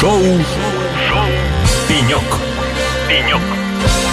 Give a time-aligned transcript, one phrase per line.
[0.00, 1.26] Шоу, Шоу.
[1.88, 2.22] «Пенек».
[3.08, 3.40] «Пенек».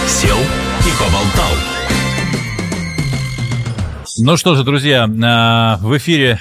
[0.08, 1.52] Сел и поболтал.
[4.18, 6.40] Ну что же, друзья, а, в эфире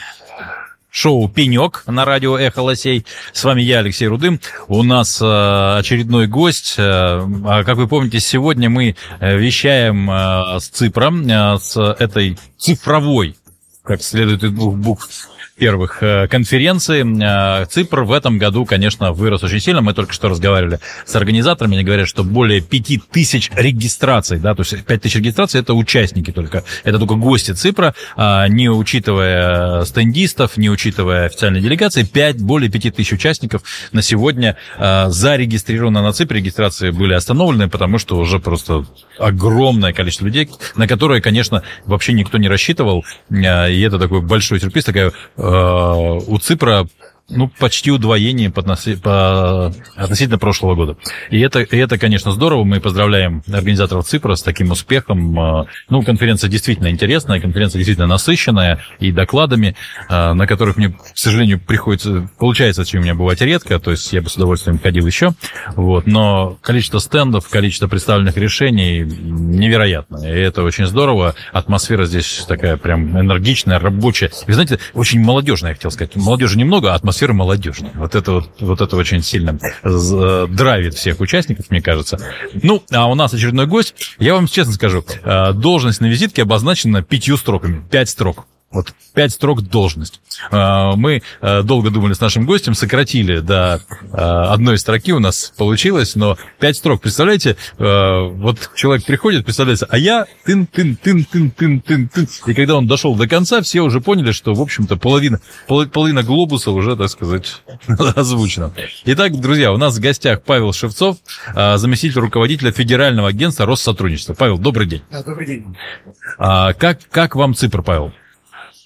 [0.89, 3.05] шоу «Пенек» на радио «Эхо Лосей».
[3.33, 4.39] С вами я, Алексей Рудым.
[4.67, 6.73] У нас э, очередной гость.
[6.79, 7.21] Э,
[7.67, 10.09] как вы помните, сегодня мы вещаем
[10.59, 13.37] с Ципра, э, с этой цифровой,
[13.83, 17.01] как следует из двух букв, первых э, конференций.
[17.01, 19.81] Э, Ципр в этом году, конечно, вырос очень сильно.
[19.81, 24.85] Мы только что разговаривали с организаторами, они говорят, что более 5000 регистраций, да, то есть
[24.85, 31.27] 5000 регистраций это участники только, это только гости Ципра, а, не учитывая стендистов, не учитывая
[31.27, 33.63] официальной делегации, 5, более 5000 участников
[33.93, 38.85] на сегодня э, зарегистрировано на Ципре, регистрации были остановлены, потому что уже просто
[39.17, 44.83] огромное количество людей, на которые, конечно, вообще никто не рассчитывал, и это такой большой сюрприз,
[44.83, 45.13] такая
[45.44, 46.87] Э, у Ципра
[47.29, 50.97] ну, почти удвоение по, по, относительно прошлого года.
[51.31, 52.63] И это, и это, конечно, здорово.
[52.63, 55.39] Мы поздравляем организаторов Ципра с таким успехом.
[55.39, 59.75] А, ну, конференция действительно интересная, конференция действительно насыщенная и докладами,
[60.07, 64.13] а, на которых мне, к сожалению, приходится, получается, чем у меня бывать редко, то есть
[64.13, 65.33] я бы с удовольствием ходил еще.
[65.75, 70.17] Вот, но количество стендов, количество представленных решений невероятно.
[70.17, 71.33] И это очень здорово.
[71.51, 74.29] Атмосфера здесь такая прям энергичная, рабочая.
[74.45, 76.15] Вы знаете, очень молодежная, я хотел сказать.
[76.15, 77.91] Молодежи немного, а атмосфера атмосфера молодежная.
[77.95, 82.19] Вот это вот, вот это очень сильно э, драйвит всех участников, мне кажется.
[82.61, 83.95] Ну, а у нас очередной гость.
[84.19, 87.81] Я вам честно скажу, э, должность на визитке обозначена пятью строками.
[87.89, 88.45] Пять строк.
[88.75, 90.19] Вот пять строк должность.
[90.51, 95.53] А, мы а, долго думали с нашим гостем, сократили до а, одной строки у нас
[95.55, 101.51] получилось, но пять строк, представляете, вот человек приходит, представляется, а я тын тын тын тын
[101.51, 104.97] тын тын тын и когда он дошел до конца, все уже поняли, что, в общем-то,
[104.97, 108.73] половина, половина глобуса уже, так сказать, озвучена.
[109.05, 111.15] Итак, друзья, у нас в гостях Павел Шевцов,
[111.55, 114.33] заместитель руководителя Федерального агентства Россотрудничества.
[114.33, 115.01] Павел, добрый день.
[115.09, 115.77] Да, добрый день.
[116.37, 118.11] Как, как вам ЦИПР, Павел?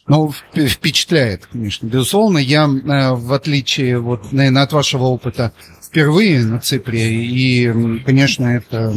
[0.10, 1.86] Ну, впечатляет, конечно.
[1.86, 5.54] Безусловно, я, э, в отличие, вот, наверное, от вашего опыта,
[5.84, 8.92] впервые на Ципре, и, конечно, это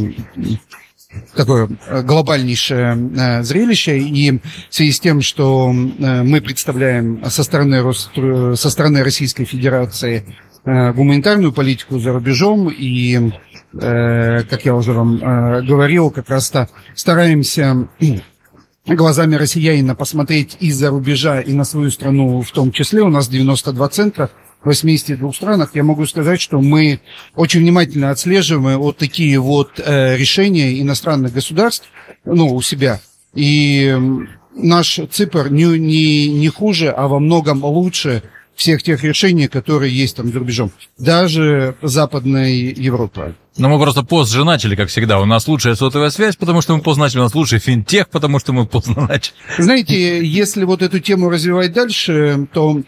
[1.36, 1.68] такое
[2.04, 4.40] глобальнейшее э, зрелище, и в
[4.70, 7.92] связи с тем, что э, мы представляем со стороны,
[8.56, 10.24] со стороны Российской Федерации
[10.64, 13.32] гуманитарную политику за рубежом, и,
[13.72, 15.18] как я уже вам
[15.66, 17.88] говорил, как раз-то стараемся
[18.86, 23.02] глазами россиянина посмотреть из-за рубежа и на свою страну в том числе.
[23.02, 24.30] У нас 92 центра
[24.62, 25.70] в 82 странах.
[25.74, 27.00] Я могу сказать, что мы
[27.34, 31.88] очень внимательно отслеживаем вот такие вот э, решения иностранных государств
[32.24, 33.00] ну, у себя.
[33.34, 33.96] И
[34.54, 38.22] наш ЦИПР не, не, не хуже, а во многом лучше
[38.62, 43.34] всех тех решений, которые есть там за рубежом, даже Западной Европы.
[43.56, 45.20] Но мы просто поздно начали, как всегда.
[45.20, 47.18] У нас лучшая сотовая связь, потому что мы поздно начали.
[47.18, 49.34] У нас лучший финтех, потому что мы поздно начали.
[49.58, 52.82] Знаете, если вот эту тему развивать дальше, то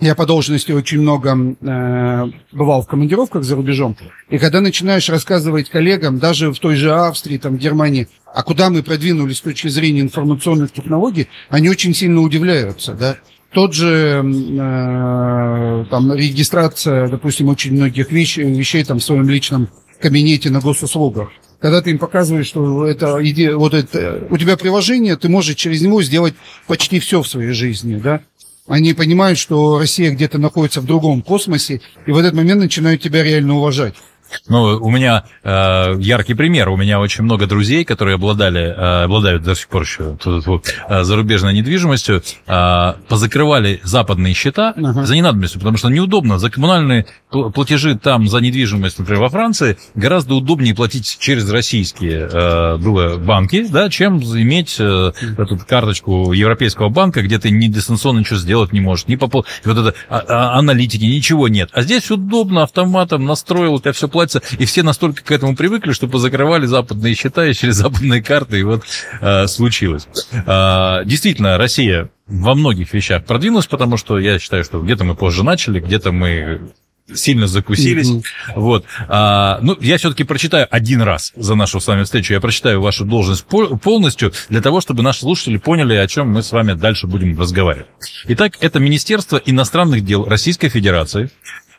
[0.00, 3.96] я по должности очень много э, бывал в командировках за рубежом.
[4.28, 8.82] И когда начинаешь рассказывать коллегам, даже в той же Австрии, там, Германии, а куда мы
[8.82, 13.16] продвинулись с точки зрения информационных технологий, они очень сильно удивляются, да.
[13.54, 19.68] Тот же э, там регистрация, допустим, очень многих вещ, вещей там в своем личном
[20.00, 21.30] кабинете на госуслугах.
[21.60, 23.20] Когда ты им показываешь, что это,
[23.56, 26.34] вот это, у тебя приложение, ты можешь через него сделать
[26.66, 28.22] почти все в своей жизни, да?
[28.66, 33.22] Они понимают, что Россия где-то находится в другом космосе, и в этот момент начинают тебя
[33.22, 33.94] реально уважать.
[34.48, 36.68] Ну, у меня э, яркий пример.
[36.68, 40.74] У меня очень много друзей, которые обладали, э, обладают до сих пор еще тут, вот,
[40.88, 45.04] э, зарубежной недвижимостью, э, позакрывали западные счета uh-huh.
[45.04, 46.38] за ненадобностью, потому что неудобно.
[46.38, 52.76] За коммунальные платежи там за недвижимость, например, во Франции, гораздо удобнее платить через российские э,
[52.76, 58.38] было банки, да, чем иметь э, эту карточку Европейского банка, где ты ни дистанционно ничего
[58.38, 61.70] сделать не можешь, ни по вот это а, а, аналитики, ничего нет.
[61.72, 65.92] А здесь удобно, автоматом настроил, у тебя все платится, и все настолько к этому привыкли,
[65.92, 68.84] что позакрывали западные счета и через западные карты, и вот
[69.20, 70.06] э, случилось.
[70.32, 75.42] Э, действительно, Россия во многих вещах продвинулась, потому что я считаю, что где-то мы позже
[75.42, 76.60] начали, где-то мы
[77.12, 78.08] сильно закусились.
[78.08, 78.22] Mm-hmm.
[78.56, 78.84] Вот.
[79.08, 82.32] А, ну, я все-таки прочитаю один раз за нашу с вами встречу.
[82.32, 86.52] Я прочитаю вашу должность полностью для того, чтобы наши слушатели поняли, о чем мы с
[86.52, 87.88] вами дальше будем разговаривать.
[88.28, 91.30] Итак, это Министерство иностранных дел Российской Федерации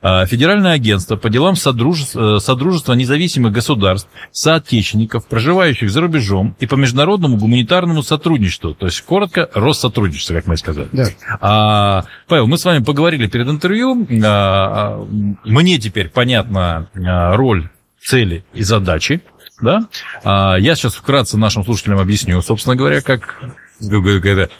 [0.01, 7.37] Федеральное агентство по делам Содружества, Содружества независимых государств, соотечественников, проживающих за рубежом и по международному
[7.37, 8.75] гуманитарному сотрудничеству.
[8.75, 10.89] То есть, коротко, Россотрудничество, как мы сказали.
[10.91, 11.07] Да.
[11.41, 14.07] А, Павел, мы с вами поговорили перед интервью.
[14.23, 15.07] А, а
[15.45, 17.69] мне теперь понятна роль,
[17.99, 19.21] цели и задачи.
[19.61, 19.87] Да?
[20.23, 23.39] А, я сейчас вкратце нашим слушателям объясню, собственно говоря, как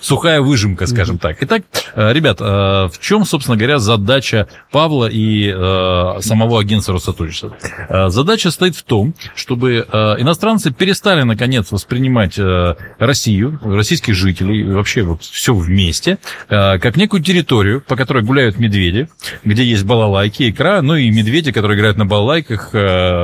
[0.02, 1.38] сухая выжимка, скажем так.
[1.42, 1.64] Итак,
[1.96, 7.56] э, ребят, э, в чем, собственно говоря, задача Павла и э, самого агентства Россотрудничества?
[8.10, 9.88] Задача стоит в том, чтобы
[10.20, 12.40] иностранцы перестали, наконец, воспринимать
[13.00, 16.18] Россию, российских жителей, вообще все вместе,
[16.48, 19.10] как некую территорию, по которой гуляют медведи,
[19.44, 22.70] где есть балалайки, икра, ну и медведи, которые играют на балалайках,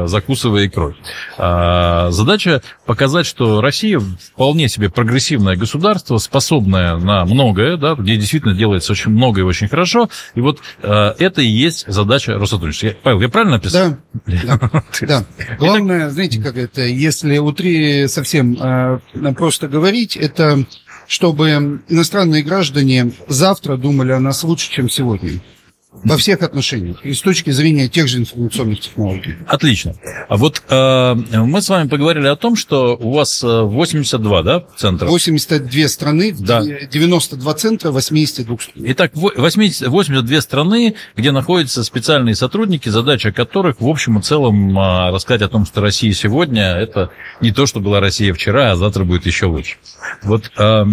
[0.08, 0.96] закусывая икрой.
[1.38, 8.54] Задача показать, что Россия вполне себе прогрессивное государство, государство, способное на многое, да, где действительно
[8.54, 10.10] делается очень много и очень хорошо.
[10.36, 12.88] И вот э, это и есть задача Россотрудничества.
[12.88, 13.96] Я, Павел, я правильно написал?
[14.26, 15.26] Да, да, да.
[15.58, 19.00] Главное, знаете, как это, если утри совсем э,
[19.36, 20.66] просто говорить, это
[21.08, 25.42] чтобы иностранные граждане завтра думали о нас лучше, чем сегодня.
[25.92, 27.06] Во всех отношениях.
[27.06, 29.36] И с точки зрения тех же информационных технологий.
[29.46, 29.94] Отлично.
[30.30, 34.64] А вот э, мы с вами поговорили о том, что у вас 82, э, да,
[34.78, 35.08] центра?
[35.08, 36.64] 82 страны, да.
[36.64, 38.86] 92 центра, 82 стран.
[38.88, 45.12] Итак, 80, 82 страны, где находятся специальные сотрудники, задача которых, в общем и целом, э,
[45.12, 47.12] рассказать о том, что Россия сегодня, это
[47.42, 49.76] не то, что была Россия вчера, а завтра будет еще лучше.
[50.24, 50.86] Вот э,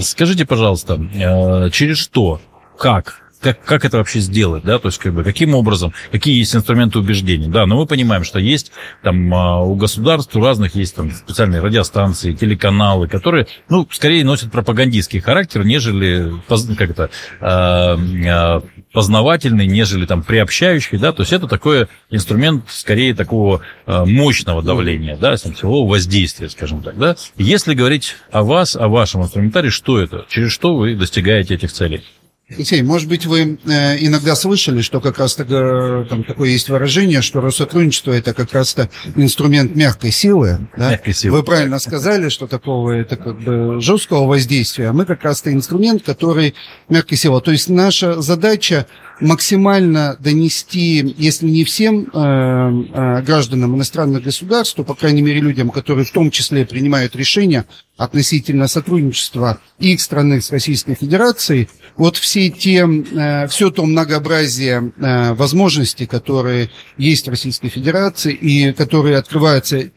[0.00, 2.40] скажите, пожалуйста, э, через что,
[2.78, 6.56] как как, как это вообще сделать, да, то есть как бы каким образом, какие есть
[6.56, 10.96] инструменты убеждения, да, но мы понимаем, что есть там а, у государств, у разных есть
[10.96, 17.10] там специальные радиостанции, телеканалы, которые, ну, скорее носят пропагандистский характер, нежели, как это,
[17.40, 18.62] а, а,
[18.94, 25.36] познавательный, нежели там приобщающий, да, то есть это такой инструмент скорее такого мощного давления, да,
[25.36, 27.16] силового воздействия, скажем так, да.
[27.36, 32.02] Если говорить о вас, о вашем инструментарии, что это, через что вы достигаете этих целей?
[32.50, 37.22] Алексей, может быть, вы э, иногда слышали, что как раз -то, там такое есть выражение,
[37.22, 40.68] что Россотрудничество– это как раз-то инструмент мягкой силы.
[40.76, 40.90] Да?
[40.90, 41.38] Мягкой силы.
[41.38, 46.02] Вы правильно сказали, что такого это как бы жесткого воздействия, а мы как раз-то инструмент,
[46.02, 46.54] который
[46.90, 47.40] мягкой силы.
[47.40, 48.86] То есть наша задача
[49.20, 55.70] максимально донести, если не всем э, э, гражданам иностранных государств, то, по крайней мере, людям,
[55.70, 57.64] которые в том числе принимают решения
[57.96, 65.34] относительно сотрудничества их страны с Российской Федерацией, вот все те, э, все то многообразие э,
[65.34, 69.90] возможностей, которые есть в Российской Федерации и которые открываются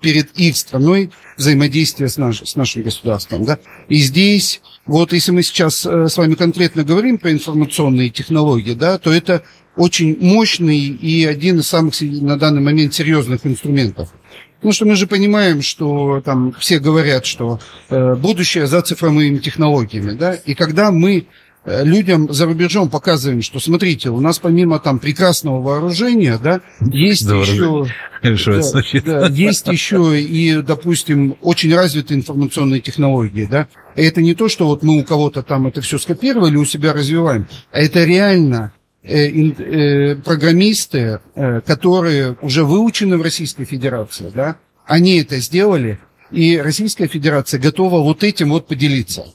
[0.00, 3.44] перед их страной взаимодействия с, наш, с нашим государством.
[3.44, 3.58] Да?
[3.88, 8.98] И здесь вот если мы сейчас э, с вами конкретно говорим про информационные технологии, да,
[8.98, 9.42] то это
[9.76, 14.10] очень мощный и один из самых на данный момент серьезных инструментов.
[14.64, 20.12] Потому что мы же понимаем, что там все говорят, что э, будущее за цифровыми технологиями,
[20.12, 21.26] да, и когда мы
[21.66, 27.26] Э, людям за рубежом показываем, что смотрите, у нас помимо там прекрасного вооружения, да, есть
[27.26, 27.86] да, еще,
[29.00, 33.68] да, да, есть еще и, допустим, очень развитые информационные технологии, да.
[33.96, 36.92] И это не то, что вот мы у кого-то там это все скопировали, у себя
[36.92, 38.72] развиваем, а это реально
[39.04, 44.56] программисты, э, которые уже выучены в Российской Федерации, да,
[44.86, 45.98] они это сделали,
[46.30, 49.26] и Российская Федерация готова вот этим вот поделиться.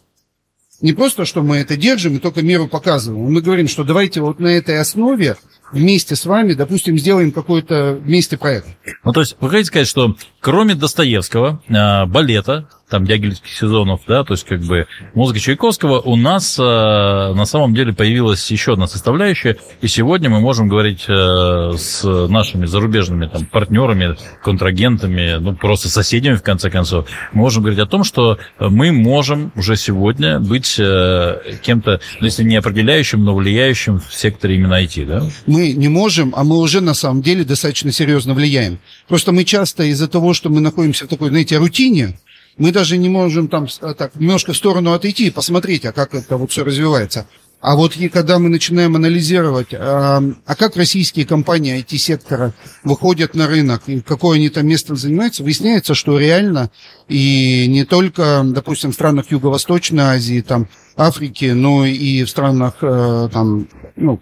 [0.81, 3.31] Не просто, что мы это держим и только миру показываем.
[3.31, 5.35] Мы говорим, что давайте вот на этой основе
[5.71, 8.67] вместе с вами, допустим, сделаем какой-то вместе проект.
[9.03, 11.61] Ну, то есть вы хотите сказать, что кроме Достоевского,
[12.07, 17.45] балета, там дягильских сезонов, да, то есть как бы музыка Чайковского, у нас э, на
[17.45, 23.27] самом деле появилась еще одна составляющая, и сегодня мы можем говорить э, с нашими зарубежными
[23.27, 28.39] там партнерами, контрагентами, ну просто соседями в конце концов, мы можем говорить о том, что
[28.59, 34.55] мы можем уже сегодня быть э, кем-то, ну, если не определяющим, но влияющим в секторе
[34.55, 35.23] именно IT, да?
[35.45, 38.79] Мы не можем, а мы уже на самом деле достаточно серьезно влияем.
[39.07, 42.17] Просто мы часто из-за того, что мы находимся в такой, знаете, рутине,
[42.59, 46.37] мы даже не можем там а, так немножко в сторону отойти посмотреть, а как это
[46.37, 47.25] вот все развивается.
[47.61, 53.47] А вот и когда мы начинаем анализировать, а, а как российские компании IT-сектора выходят на
[53.47, 56.69] рынок, и какое они там место занимаются, выясняется, что реально
[57.07, 63.29] и не только, допустим, в странах Юго-Восточной Азии, там, Африки, но и в странах э,
[63.31, 64.19] там, ну,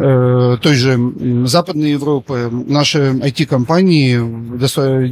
[0.00, 4.18] той же Западной Европы наши IT-компании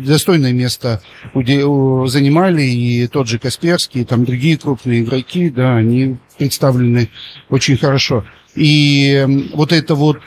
[0.05, 1.03] достойное место
[1.35, 7.11] занимали, и тот же Касперский, и там другие крупные игроки, да, они представлены
[7.51, 8.25] очень хорошо.
[8.55, 10.19] И вот это вот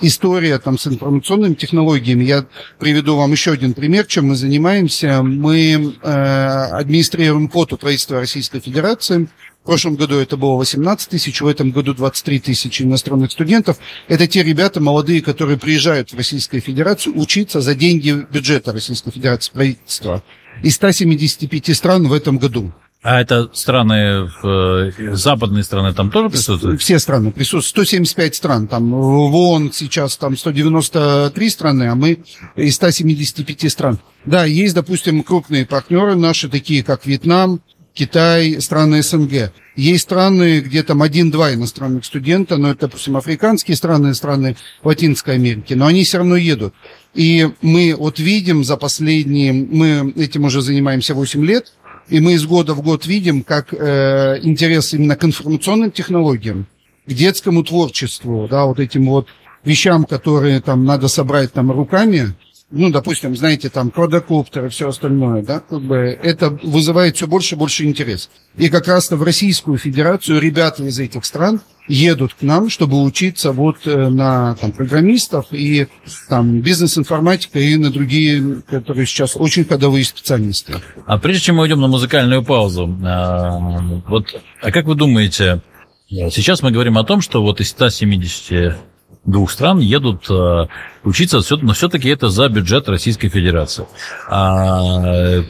[0.00, 2.24] история там с информационными технологиями.
[2.24, 2.46] Я
[2.78, 5.22] приведу вам еще один пример, чем мы занимаемся.
[5.22, 9.28] Мы э, администрируем код у правительства Российской Федерации.
[9.62, 13.76] В прошлом году это было 18 тысяч, в этом году 23 тысячи иностранных студентов.
[14.08, 19.52] Это те ребята молодые, которые приезжают в Российскую Федерацию учиться за деньги бюджета Российской Федерации,
[19.52, 20.22] правительства.
[20.62, 22.72] Из 175 стран в этом году.
[23.02, 26.80] А это страны, э, западные страны там тоже присутствуют?
[26.82, 27.88] Все страны присутствуют.
[27.88, 28.66] 175 стран.
[28.66, 32.18] Там в ООН сейчас там 193 страны, а мы
[32.56, 33.98] из 175 стран.
[34.26, 37.60] Да, есть, допустим, крупные партнеры наши, такие как Вьетнам,
[38.00, 39.52] Китай, страны СНГ.
[39.76, 45.74] Есть страны, где там один-два иностранных студента, но это, допустим, африканские страны, страны Латинской Америки,
[45.74, 46.72] но они все равно едут.
[47.12, 51.74] И мы вот видим за последние, мы этим уже занимаемся 8 лет,
[52.08, 56.68] и мы из года в год видим, как э, интерес именно к информационным технологиям,
[57.06, 59.26] к детскому творчеству, да, вот этим вот
[59.62, 62.34] вещам, которые там надо собрать там руками,
[62.70, 67.56] ну, допустим, знаете, там, квадрокоптер и все остальное, да, как бы это вызывает все больше
[67.56, 68.30] и больше интерес.
[68.56, 73.50] И как раз-то в Российскую Федерацию ребята из этих стран едут к нам, чтобы учиться
[73.50, 75.88] вот э, на там, программистов и
[76.28, 80.74] там бизнес-информатика и на другие, которые сейчас очень ходовые специалисты.
[81.06, 83.58] А прежде чем мы уйдем на музыкальную паузу, а,
[84.06, 84.26] вот,
[84.62, 85.60] а как вы думаете,
[86.08, 88.76] сейчас мы говорим о том, что вот из 170
[89.24, 90.66] двух стран едут э,
[91.04, 93.86] учиться, но все-таки это за бюджет Российской Федерации.
[94.28, 95.42] А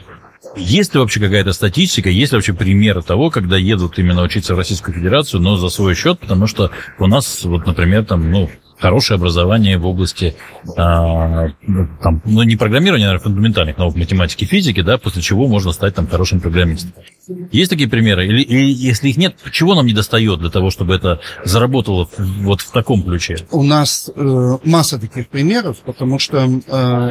[0.57, 4.59] есть ли вообще какая-то статистика, есть ли вообще примеры того, когда едут именно учиться в
[4.59, 8.51] Российскую Федерацию, но за свой счет, потому что у нас, вот, например, там, ну,
[8.81, 10.35] хорошее образование в области,
[10.77, 11.49] а,
[12.03, 16.07] там, ну, не программирования, наверное, фундаментальных наук, математики, физики, да, после чего можно стать там
[16.07, 16.93] хорошим программистом.
[17.53, 18.27] Есть такие примеры?
[18.27, 22.61] Или, или если их нет, чего нам не достает для того, чтобы это заработало вот
[22.61, 23.37] в таком ключе?
[23.51, 27.11] У нас э, масса таких примеров, потому что э,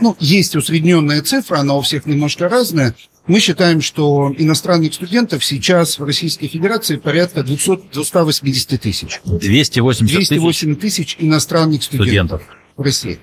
[0.00, 2.94] ну, есть усредненная цифра, она у всех немножко разная.
[3.28, 9.20] Мы считаем, что иностранных студентов сейчас в Российской Федерации порядка 200, 280 тысяч.
[9.24, 10.28] 280 тысяч?
[10.28, 12.42] 208 тысяч иностранных студентов, студентов.
[12.76, 13.18] в России.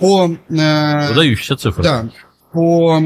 [0.00, 1.82] По, э, Выдающаяся цифра.
[1.82, 2.10] Да.
[2.52, 3.02] По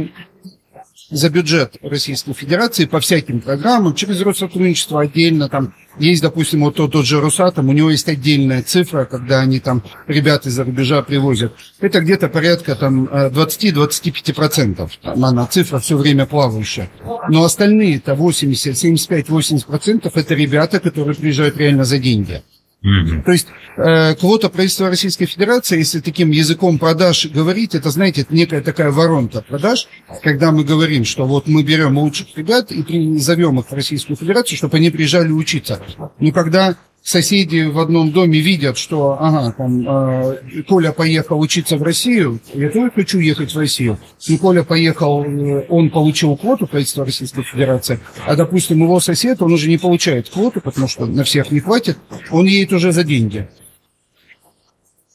[1.11, 6.93] за бюджет Российской Федерации по всяким программам, через Россотрудничество отдельно, там есть, допустим, вот тот,
[6.93, 11.53] тот же Росатом, у него есть отдельная цифра, когда они там ребят из-за рубежа привозят.
[11.81, 14.91] Это где-то порядка там 20-25%.
[15.03, 16.89] Там она цифра все время плавающая.
[17.29, 22.43] Но остальные это 80, 75-80% это ребята, которые приезжают реально за деньги.
[22.85, 23.23] Mm-hmm.
[23.25, 28.33] То есть э, квота правительства Российской Федерации, если таким языком продаж говорить, это, знаете, это
[28.33, 29.89] некая такая воронка продаж,
[30.23, 34.57] когда мы говорим, что вот мы берем лучших ребят и зовем их в Российскую Федерацию,
[34.57, 35.83] чтобы они приезжали учиться.
[36.21, 36.77] Но когда
[37.09, 42.69] соседи в одном доме видят, что, ага, там, э, Коля поехал учиться в Россию, я
[42.69, 43.99] тоже хочу ехать в Россию.
[44.27, 49.55] И Коля поехал, э, он получил квоту правительства Российской Федерации, а, допустим, его сосед, он
[49.55, 51.97] уже не получает квоту, потому что на всех не хватит,
[52.31, 53.49] он едет уже за деньги.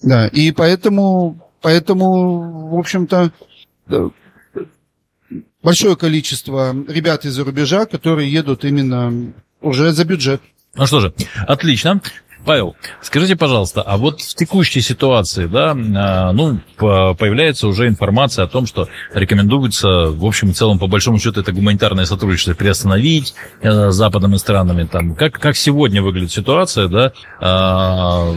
[0.02, 3.32] Да, и поэтому, поэтому, в общем-то,
[5.62, 9.32] большое количество ребят из-за рубежа, которые едут именно
[9.62, 10.42] уже за бюджет.
[10.76, 11.14] Ну что же,
[11.48, 12.02] отлично.
[12.46, 18.48] Павел, скажите, пожалуйста, а вот в текущей ситуации, да, а, ну, появляется уже информация о
[18.48, 23.92] том, что рекомендуется, в общем и целом, по большому счету, это гуманитарное сотрудничество приостановить э,
[23.92, 24.84] с западными странами.
[24.84, 28.36] Там, как, как сегодня выглядит ситуация, да, а,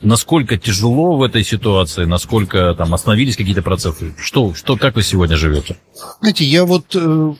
[0.00, 4.14] насколько тяжело в этой ситуации, насколько там остановились какие-то процессы?
[4.18, 5.76] Что, что, как вы сегодня живете?
[6.20, 7.34] Знаете, я вот э,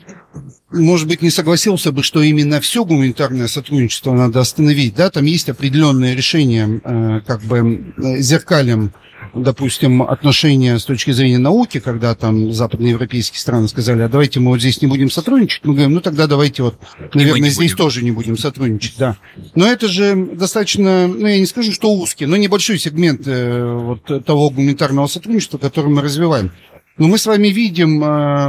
[0.70, 4.94] может быть, не согласился бы, что именно все гуманитарное сотрудничество надо остановить.
[4.94, 8.92] Да, там есть определенные решения, э, как бы э, зеркалем,
[9.34, 14.60] допустим, отношения с точки зрения науки, когда там западноевропейские страны сказали, а давайте мы вот
[14.60, 16.78] здесь не будем сотрудничать, мы говорим, ну тогда давайте вот,
[17.14, 17.76] наверное, здесь будем.
[17.76, 19.16] тоже не будем сотрудничать, да.
[19.54, 24.24] Но это же достаточно, ну я не скажу, что узкий, но небольшой сегмент э, вот
[24.24, 26.52] того гуманитарного сотрудничества, который мы развиваем.
[26.96, 27.98] Но мы с вами видим,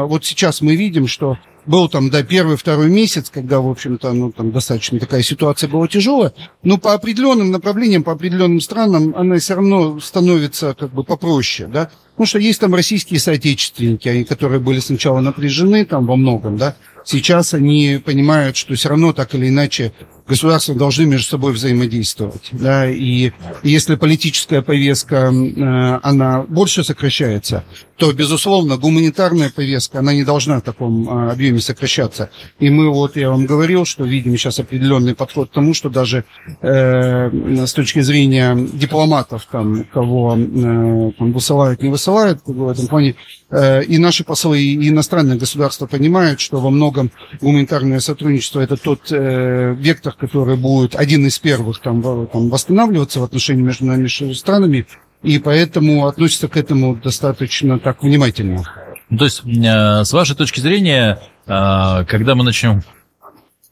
[0.08, 4.32] вот сейчас мы видим, что был там, да, первый, второй месяц, когда, в общем-то, ну,
[4.32, 9.56] там достаточно такая ситуация была тяжелая, но по определенным направлениям, по определенным странам она все
[9.56, 11.90] равно становится как бы попроще, да.
[12.16, 17.54] Потому что есть там российские соотечественники, которые были сначала напряжены там во многом, да, сейчас
[17.54, 19.92] они понимают, что все равно так или иначе
[20.28, 22.50] государства должны между собой взаимодействовать.
[22.52, 23.32] Да, и
[23.64, 27.64] если политическая повестка, э, она больше сокращается,
[27.98, 32.30] то, безусловно, гуманитарная повестка, она не должна в таком э, объеме сокращаться.
[32.60, 36.26] И мы, вот я вам говорил, что видим сейчас определенный подход к тому, что даже
[36.62, 42.05] э, с точки зрения дипломатов, там, кого э, там, высылают, не высылают,
[42.46, 43.16] в этом плане,
[43.50, 49.12] э, и наши послы, и иностранные государства понимают, что во многом гуманитарное сотрудничество это тот
[49.12, 54.86] э, вектор, который будет один из первых там, там восстанавливаться в отношении между нами странами,
[55.24, 58.64] и поэтому относится к этому достаточно так внимательно.
[59.10, 62.82] То есть, э, с вашей точки зрения, когда мы начнем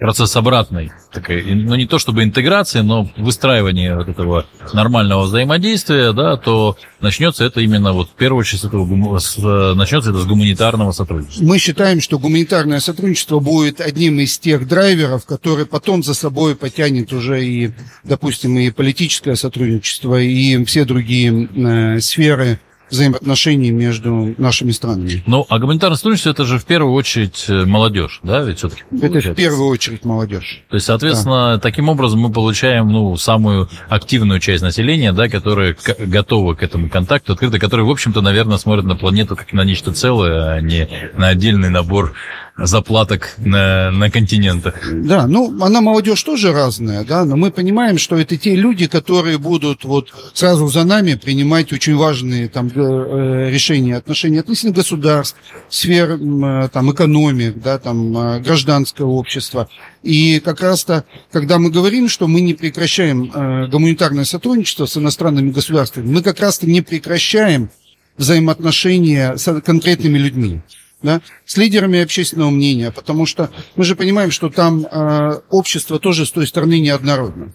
[0.04, 6.36] процесс обратный, такой, ну не то чтобы интеграции, но выстраивание вот этого нормального взаимодействия, да,
[6.36, 10.92] то начнется это именно вот в первую очередь с этого, с, начнется это с гуманитарного
[10.92, 11.46] сотрудничества.
[11.46, 17.14] Мы считаем, что гуманитарное сотрудничество будет одним из тех драйверов, который потом за собой потянет
[17.14, 17.72] уже и,
[18.04, 22.60] допустим, и политическое сотрудничество, и все другие э, сферы
[22.94, 25.24] взаимоотношений между нашими странами.
[25.26, 28.84] Ну, а гуманитарное сотрудничество это же в первую очередь э, молодежь, да, ведь все-таки?
[29.02, 30.64] Это в первую очередь молодежь.
[30.70, 31.60] То есть, соответственно, да.
[31.60, 37.34] таким образом мы получаем, ну, самую активную часть населения, да, которая готова к этому контакту,
[37.34, 41.30] открыто, которая, в общем-то, наверное, смотрит на планету как на нечто целое, а не на
[41.30, 42.14] отдельный набор
[42.58, 44.76] заплаток на, на континентах.
[44.92, 49.40] Да, ну, она молодежь тоже разная, да, но мы понимаем, что это те люди, которые
[49.40, 55.36] будут вот сразу за нами принимать очень важные там э, решения, отношения относительно государств,
[55.68, 59.68] сфер э, там экономик, да, там э, гражданского общества.
[60.04, 66.12] И как раз-то, когда мы говорим, что мы не прекращаем гуманитарное сотрудничество с иностранными государствами,
[66.12, 67.70] мы как раз-то не прекращаем
[68.18, 70.62] взаимоотношения с конкретными людьми
[71.04, 76.26] да, с лидерами общественного мнения, потому что мы же понимаем, что там э, общество тоже
[76.26, 77.54] с той стороны неоднородно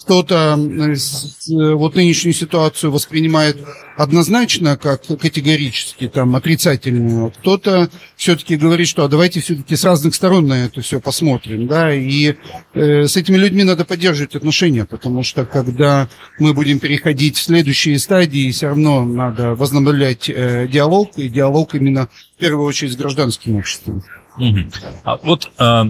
[0.00, 3.56] кто-то э, вот нынешнюю ситуацию воспринимает
[3.96, 10.46] однозначно как категорически там отрицательную, кто-то все-таки говорит, что а давайте все-таки с разных сторон
[10.46, 12.36] на это все посмотрим, да, и
[12.74, 17.98] э, с этими людьми надо поддерживать отношения, потому что когда мы будем переходить в следующие
[17.98, 23.56] стадии, все равно надо возобновлять э, диалог, и диалог именно в первую очередь с гражданским
[23.56, 24.04] обществом.
[24.36, 24.58] Угу.
[25.02, 25.84] А вот э,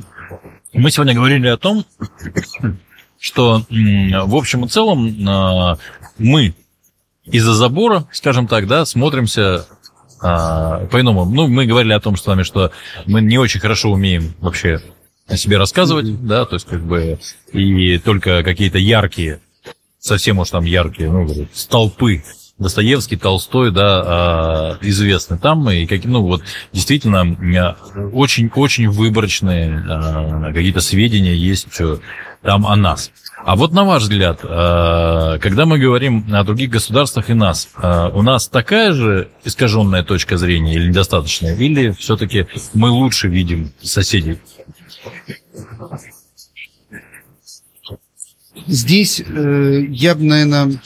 [0.73, 1.85] мы сегодня говорили о том,
[3.19, 5.79] что в общем и целом а,
[6.19, 6.55] мы
[7.25, 9.67] из-за забора, скажем так, да, смотримся
[10.21, 11.25] а, по-иному.
[11.25, 12.73] Ну, мы говорили о том, что, вами, что
[13.07, 14.81] мы не очень хорошо умеем вообще
[15.27, 16.27] о себе рассказывать, mm-hmm.
[16.27, 17.19] да, то есть как бы
[17.53, 19.41] и только какие-то яркие,
[19.99, 22.23] совсем уж там яркие, ну, столпы
[22.59, 26.43] Достоевский, Толстой, да, известны там, и как, ну, вот,
[26.73, 27.37] действительно,
[28.13, 31.69] очень-очень выборочные какие-то сведения есть,
[32.43, 33.11] там о нас.
[33.45, 38.11] А вот на ваш взгляд, э, когда мы говорим о других государствах и нас, э,
[38.13, 44.39] у нас такая же искаженная точка зрения или недостаточная, или все-таки мы лучше видим соседей?
[48.67, 50.81] Здесь э, я бы, наверное,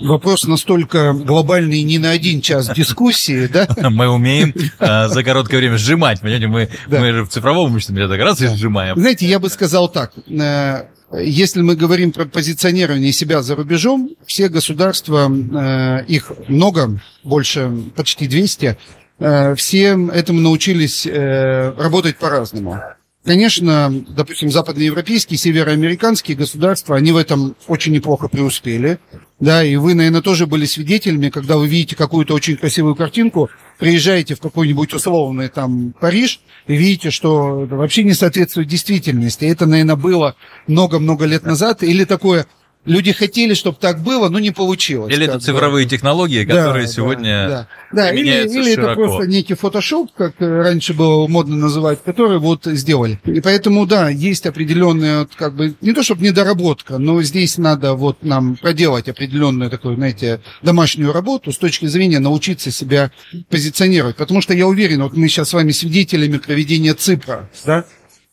[0.00, 3.68] вопрос настолько глобальный не на один час дискуссии, да?
[3.90, 7.00] Мы умеем э, за короткое время сжимать, понимаете, мы, да.
[7.00, 8.46] мы же в цифровом так раз да.
[8.52, 8.96] и сжимаем.
[8.96, 14.48] Знаете, я бы сказал так, э, если мы говорим про позиционирование себя за рубежом, все
[14.48, 18.78] государства, э, их много, больше почти 200,
[19.18, 22.80] э, все этому научились работать по-разному.
[23.22, 28.98] Конечно, допустим, западноевропейские, североамериканские государства, они в этом очень неплохо преуспели.
[29.38, 34.34] Да, и вы, наверное, тоже были свидетелями, когда вы видите какую-то очень красивую картинку, приезжаете
[34.34, 39.44] в какой-нибудь условный там Париж и видите, что вообще не соответствует действительности.
[39.44, 41.82] Это, наверное, было много-много лет назад.
[41.82, 42.46] Или такое
[42.86, 45.12] Люди хотели, чтобы так было, но не получилось.
[45.14, 45.90] Или это цифровые бы.
[45.90, 48.04] технологии, которые да, сегодня да, да.
[48.04, 48.10] да.
[48.10, 53.20] Или, или это просто некий фотошоп, как раньше было модно называть, который вот сделали.
[53.26, 58.22] И поэтому, да, есть определенная, как бы, не то чтобы недоработка, но здесь надо вот
[58.22, 63.10] нам проделать определенную такую, знаете, домашнюю работу с точки зрения научиться себя
[63.50, 64.16] позиционировать.
[64.16, 67.84] Потому что я уверен, вот мы сейчас с вами свидетелями проведения ЦИПРа, да,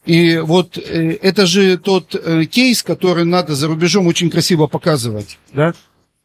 [0.07, 5.37] и вот э, это же тот э, кейс, который надо за рубежом очень красиво показывать,
[5.53, 5.73] да?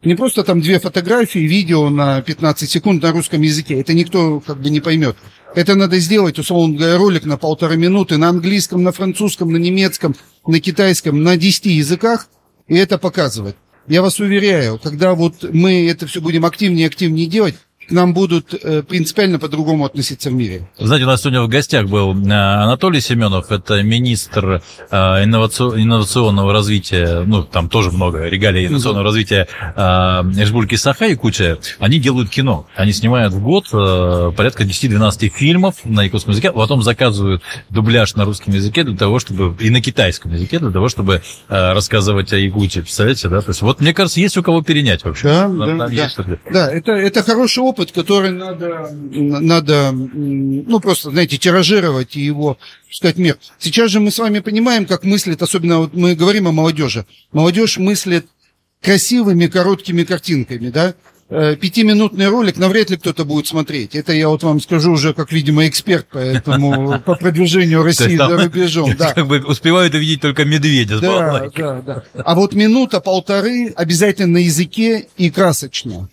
[0.05, 3.81] Не просто там две фотографии, видео на 15 секунд на русском языке.
[3.81, 5.17] Это никто как бы не поймет.
[5.55, 10.15] Это надо сделать, условно говоря, ролик на полторы минуты на английском, на французском, на немецком,
[10.47, 12.29] на китайском, на 10 языках,
[12.69, 13.57] и это показывать.
[13.87, 17.57] Я вас уверяю, когда вот мы это все будем активнее и активнее делать,
[17.93, 20.69] нам будут э, принципиально по-другому относиться в мире.
[20.79, 27.23] Знаете, у нас сегодня в гостях был э, Анатолий Семенов, это министр э, инновационного развития,
[27.27, 31.59] ну, там тоже много регалий инновационного развития Республики Саха-Якутия.
[31.79, 32.67] Они делают кино.
[32.77, 33.69] Они снимают в год
[34.37, 39.55] порядка 10-12 фильмов на якутском языке, потом заказывают дубляж на русском языке для того, чтобы
[39.63, 42.81] и на китайском языке для того, чтобы рассказывать о Якутии.
[42.81, 43.41] Представляете, да?
[43.41, 45.29] То есть вот мне кажется, есть у кого перенять вообще.
[45.29, 46.39] Да, да, да.
[46.51, 53.17] да это, это хороший опыт, который надо, надо, ну, просто, знаете, тиражировать и его пускать
[53.17, 53.39] мир.
[53.59, 57.07] Сейчас же мы с вами понимаем, как мыслит, особенно вот мы говорим о молодежи.
[57.33, 58.27] Молодежь мыслит
[58.81, 60.95] красивыми короткими картинками, да?
[61.35, 63.95] Э, пятиминутный ролик навряд ли кто-то будет смотреть.
[63.95, 68.37] Это я вот вам скажу уже, как, видимо, эксперт по этому, по продвижению России за
[68.37, 68.93] рубежом.
[68.99, 69.15] Да.
[69.15, 71.01] Как бы успевают увидеть только медведя.
[71.01, 72.03] Да, да, да.
[72.23, 76.11] А вот минута-полторы обязательно на языке и красочно.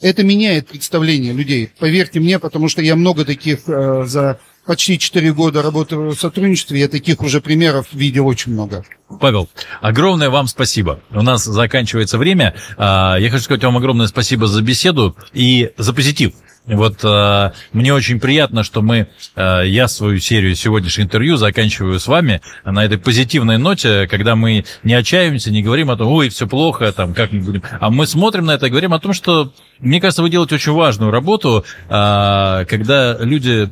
[0.00, 1.70] Это меняет представление людей.
[1.78, 6.80] Поверьте мне, потому что я много таких э, за почти 4 года работаю в сотрудничестве,
[6.80, 8.84] я таких уже примеров видел очень много.
[9.18, 9.48] Павел,
[9.80, 11.00] огромное вам спасибо.
[11.10, 12.54] У нас заканчивается время.
[12.76, 16.32] А, я хочу сказать вам огромное спасибо за беседу и за позитив.
[16.66, 22.06] Вот э, мне очень приятно, что мы, э, я свою серию сегодняшнего интервью заканчиваю с
[22.06, 26.46] вами на этой позитивной ноте, когда мы не отчаиваемся, не говорим о том, ой, все
[26.46, 29.54] плохо, там, как мы будем, а мы смотрим на это и говорим о том, что,
[29.78, 33.70] мне кажется, вы делаете очень важную работу, э, когда люди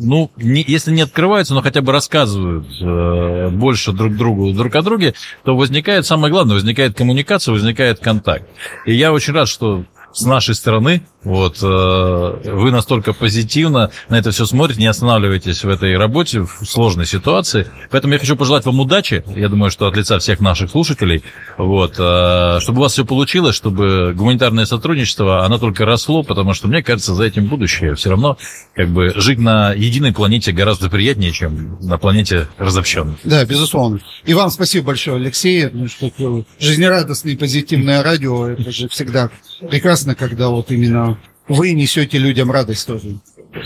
[0.00, 4.82] ну, не, если не открываются, но хотя бы рассказывают э, больше друг другу, друг о
[4.82, 8.48] друге, то возникает, самое главное, возникает коммуникация, возникает контакт.
[8.86, 14.30] И я очень рад, что с нашей стороны вот, э, вы настолько позитивно на это
[14.30, 17.66] все смотрите, не останавливаетесь в этой работе, в сложной ситуации.
[17.90, 19.22] Поэтому я хочу пожелать вам удачи.
[19.36, 21.22] Я думаю, что от лица всех наших слушателей,
[21.58, 26.68] вот, э, чтобы у вас все получилось, чтобы гуманитарное сотрудничество, оно только росло, потому что,
[26.68, 27.94] мне кажется, за этим будущее.
[27.96, 28.38] Все равно,
[28.74, 33.16] как бы, жить на единой планете гораздо приятнее, чем на планете разобщенной.
[33.24, 34.00] Да, безусловно.
[34.24, 35.68] И вам спасибо большое, Алексей.
[35.70, 36.10] Ну, что
[36.58, 39.30] жизнерадостное и позитивное радио, это же всегда
[39.68, 41.09] прекрасно, когда вот именно
[41.50, 43.16] вы несете людям радость тоже.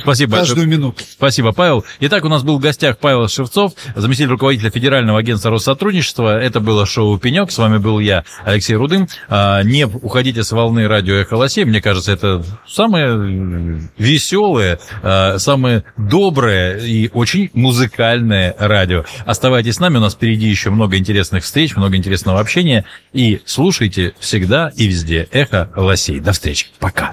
[0.00, 0.38] Спасибо.
[0.38, 1.02] Каждую минуту.
[1.06, 1.84] Спасибо, Павел.
[2.00, 6.40] Итак, у нас был в гостях Павел Шевцов, заместитель руководителя Федерального агентства Россотрудничества.
[6.40, 7.50] Это было шоу «Пенек».
[7.50, 9.08] С вами был я, Алексей Рудым.
[9.28, 11.64] А, не уходите с волны радио «Эхо Лосей».
[11.64, 19.04] Мне кажется, это самое веселое, а, самое доброе и очень музыкальное радио.
[19.26, 22.86] Оставайтесь с нами, у нас впереди еще много интересных встреч, много интересного общения.
[23.12, 26.20] И слушайте всегда и везде «Эхо Лосей».
[26.20, 26.68] До встречи.
[26.78, 27.12] Пока.